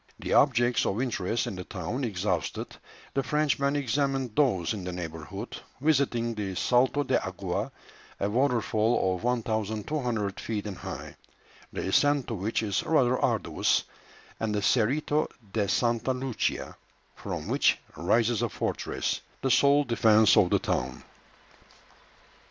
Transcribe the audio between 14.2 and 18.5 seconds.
and the Cerito de Santa Lucia, from which rises a